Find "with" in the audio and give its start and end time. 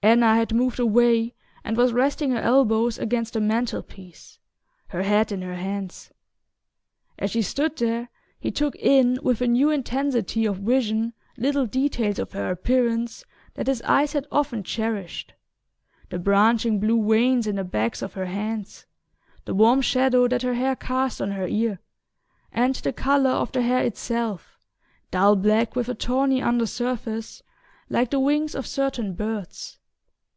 9.24-9.40, 25.74-25.88